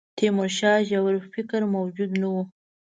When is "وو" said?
2.33-2.41